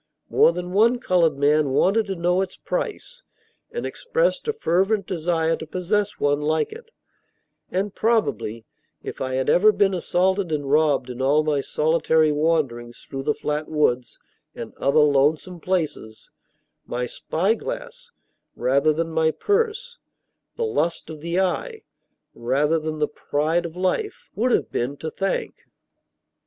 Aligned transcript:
More 0.31 0.51
than 0.51 0.71
one 0.71 0.97
colored 0.97 1.37
man 1.37 1.69
wanted 1.69 2.07
to 2.07 2.15
know 2.15 2.41
its 2.41 2.57
price, 2.57 3.21
and 3.69 3.85
expressed 3.85 4.47
a 4.47 4.53
fervent 4.53 5.05
desire 5.05 5.55
to 5.57 5.67
possess 5.67 6.17
one 6.19 6.41
like 6.41 6.71
it; 6.71 6.89
and 7.69 7.93
probably, 7.93 8.65
if 9.03 9.21
I 9.21 9.35
had 9.35 9.47
ever 9.47 9.71
been 9.71 9.93
assaulted 9.93 10.51
and 10.51 10.67
robbed 10.71 11.11
in 11.11 11.21
all 11.21 11.43
my 11.43 11.61
solitary 11.61 12.31
wanderings 12.31 13.05
through 13.07 13.21
the 13.21 13.35
flat 13.35 13.67
woods 13.69 14.17
and 14.55 14.73
other 14.77 15.01
lonesome 15.01 15.59
places, 15.59 16.31
my 16.87 17.05
"spyglass" 17.05 18.09
rather 18.55 18.91
than 18.91 19.11
my 19.11 19.29
purse 19.29 19.99
the 20.57 20.65
"lust 20.65 21.11
of 21.11 21.21
the 21.21 21.39
eye" 21.39 21.83
rather 22.33 22.79
than 22.79 22.97
the 22.97 23.07
"pride 23.07 23.67
of 23.67 23.75
life" 23.75 24.29
would 24.33 24.51
have 24.51 24.71
been 24.71 24.97
to 24.97 25.11
thank. 25.11 25.67